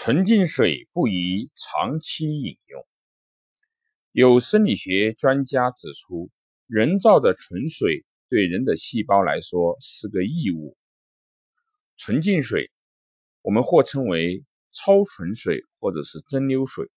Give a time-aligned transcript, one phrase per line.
[0.00, 2.86] 纯净水不宜长期饮用。
[4.12, 6.30] 有生理学专家指出，
[6.68, 10.76] 人造的纯水对人的细胞来说是个异物。
[11.96, 12.70] 纯净水，
[13.42, 16.88] 我们或称为超纯水或者是蒸馏水，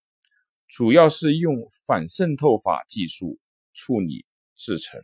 [0.67, 3.39] 主要是用反渗透法技术
[3.73, 5.01] 处理制成。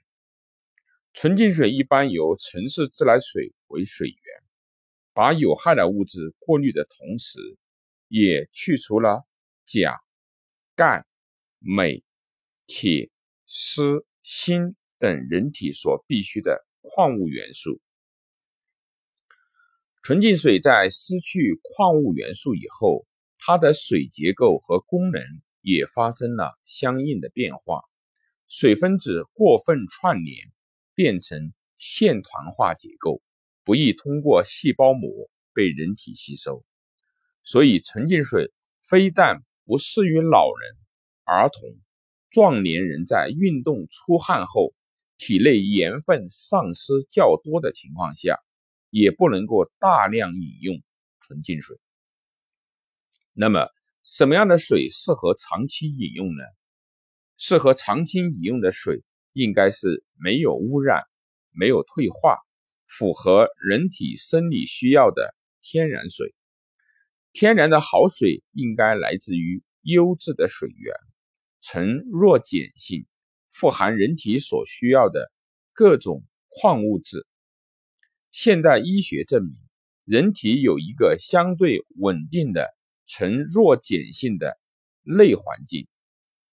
[1.14, 4.43] 纯净水一般由城市自来水为水源，
[5.14, 7.57] 把有害的物质过滤的同时，
[8.08, 9.26] 也去除了
[9.66, 10.00] 钾、
[10.76, 11.05] 钙、
[11.59, 12.04] 镁、
[12.66, 13.09] 铁、
[13.45, 17.81] 砷、锌等人体所必需的矿物元素。
[20.04, 23.05] 纯净水在失去矿物元素以后，
[23.40, 25.22] 它的水结构和功能
[25.62, 27.81] 也发生了相应的变化，
[28.48, 30.50] 水分子过分串联，
[30.95, 33.22] 变成线团化结构，
[33.66, 36.64] 不易通过细胞膜被人体吸收。
[37.50, 38.52] 所以，纯净水
[38.84, 40.76] 非但不适于老人、
[41.23, 41.62] 儿童、
[42.30, 44.73] 壮年人在运动出汗后
[45.17, 48.38] 体内盐分丧失较多的情况下，
[48.89, 50.81] 也不能够大量饮用
[51.22, 51.78] 纯净水。
[53.31, 53.70] 那么，
[54.04, 56.44] 什么样的水适合长期饮用呢？
[57.38, 61.04] 适合长期饮用的水应该是没有污染、
[61.52, 62.36] 没有退化、
[62.88, 66.34] 符合人体生理需要的天然水。
[67.39, 70.95] 天然的好水应该来自于优质的水源，
[71.61, 73.05] 呈弱碱性，
[73.52, 75.31] 富含人体所需要的
[75.71, 77.27] 各种矿物质。
[78.31, 79.53] 现代医学证明，
[80.03, 84.58] 人体有一个相对稳定的呈弱碱性的
[85.03, 85.88] 内环境。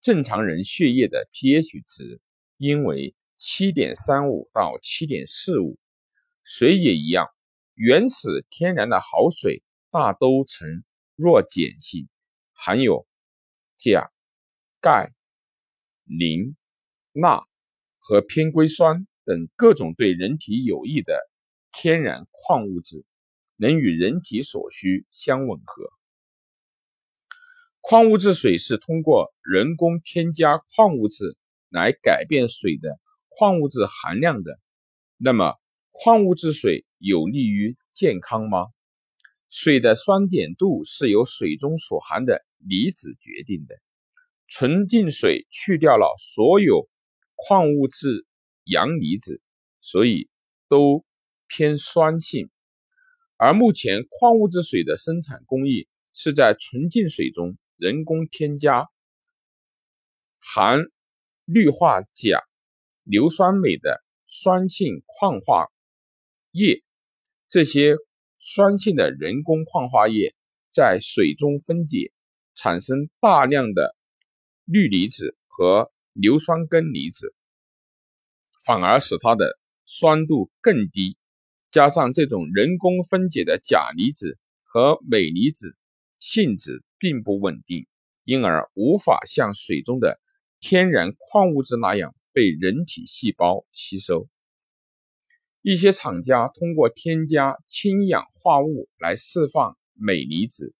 [0.02, 2.20] 正常人血液的 pH 值
[2.58, 5.78] 应为七点三五到七点四五，
[6.42, 7.26] 水也一样，
[7.72, 9.62] 原始天然的好水。
[9.94, 10.82] 大都呈
[11.14, 12.08] 弱碱性，
[12.52, 13.06] 含有
[13.76, 14.10] 钾、
[14.80, 15.12] 钙、
[16.02, 16.56] 磷、
[17.12, 17.46] 钠
[18.00, 21.16] 和偏硅酸等各种对人体有益的
[21.70, 23.04] 天然矿物质，
[23.54, 25.88] 能与人体所需相吻合。
[27.80, 31.36] 矿物质水是通过人工添加矿物质
[31.68, 32.98] 来改变水的
[33.28, 34.58] 矿物质含量的。
[35.18, 35.54] 那么，
[35.92, 38.73] 矿物质水有利于健康吗？
[39.56, 43.76] 水的酸碱度是由水中所含的离子决定的。
[44.48, 46.88] 纯净水去掉了所有
[47.36, 48.26] 矿物质
[48.64, 49.40] 阳离子，
[49.80, 50.28] 所以
[50.68, 51.04] 都
[51.46, 52.50] 偏酸性。
[53.36, 58.88] 而目前矿物质水的生产工艺是在纯净水中人工添加
[60.40, 60.80] 含
[61.44, 62.40] 氯化钾、
[63.04, 65.68] 硫酸镁的酸性矿化
[66.50, 66.82] 液，
[67.48, 67.94] 这些。
[68.46, 70.34] 酸性的人工矿化液
[70.70, 72.12] 在水中分解，
[72.54, 73.96] 产生大量的
[74.66, 77.34] 氯离子和硫酸根离子，
[78.66, 81.16] 反而使它的酸度更低。
[81.70, 85.74] 加上这种人工分解的钾离子和镁离子
[86.18, 87.86] 性质并不稳定，
[88.24, 90.20] 因而无法像水中的
[90.60, 94.28] 天然矿物质那样被人体细胞吸收。
[95.66, 100.74] 一些厂家通过添加氢氧化物来释放镁离子、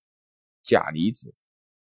[0.63, 1.35] 钾离子，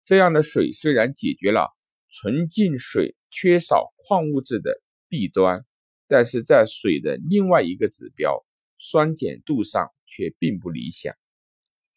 [0.05, 1.75] 这样的水虽然解决了
[2.07, 5.65] 纯净水缺少矿物质的弊端，
[6.07, 8.45] 但是在水的另外一个指标
[8.77, 11.13] 酸碱度上却并不理想。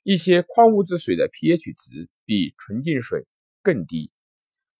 [0.03, 3.29] 一些矿物质水的 pH 值比纯净水
[3.63, 4.11] 更低，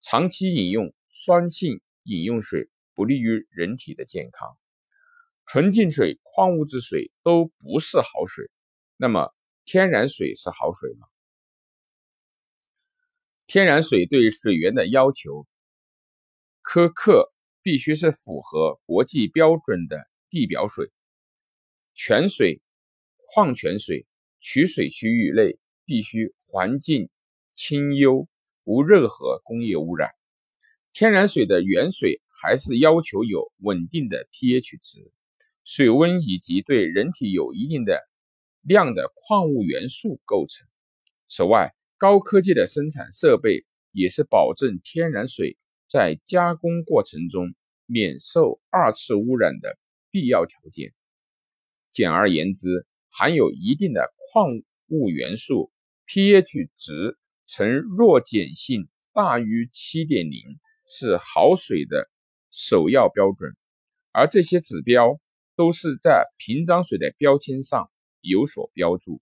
[0.01, 4.59] 长期饮用酸性饮用水不利于人体的健康。
[5.47, 8.51] 纯净水、矿物质水都不是好水，
[8.97, 9.33] 那么
[9.65, 11.07] 天然水是好水吗？
[13.47, 15.47] 天然水对水源的要求
[16.65, 20.91] 苛刻，必须是符合国际标准的地表水。
[21.95, 22.61] 泉水、
[23.17, 24.05] 矿泉水
[24.41, 27.09] 取水区域内必须环境
[27.55, 28.27] 清幽，
[28.65, 30.11] 无任何工业污染。
[30.93, 35.13] 天然水的原水还是要求有稳定的 pH 值。
[35.67, 38.01] 水温以及对人体有一定的
[38.63, 40.65] 量的矿物元素构成。
[41.29, 45.59] 此外，高科技的生产设备也是保证天然水
[45.89, 47.53] 在加工过程中
[47.85, 49.77] 免受二次污染的
[50.13, 50.95] 必要条件。
[51.93, 54.51] 简而言之，含有一定的矿
[54.87, 55.73] 物元素
[56.07, 62.09] ，pH 值呈弱碱性大于七点零是好水的
[62.53, 63.57] 首要标准，
[64.13, 65.19] 而这些指标。
[65.57, 69.21] 都是在瓶装水的标签上有所标注。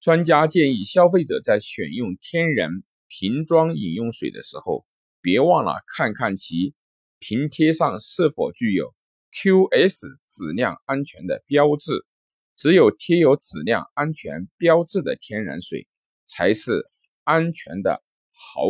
[0.00, 4.84] 专家建议消费者在选用天然瓶装饮用水的时候，
[5.20, 6.74] 别忘了看看其
[7.18, 8.94] 瓶贴上是否具有
[9.32, 12.04] QS 质量安全的标志。
[12.56, 15.86] 只有贴有质量安全标志的天然水
[16.26, 16.88] 才是
[17.22, 18.02] 安全的
[18.32, 18.62] 好。